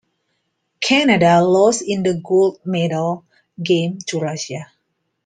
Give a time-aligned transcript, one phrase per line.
[0.79, 3.23] Canada lost in the gold medal
[3.61, 4.65] game to Russia.